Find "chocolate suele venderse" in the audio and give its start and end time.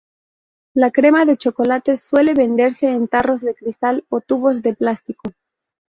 1.37-2.87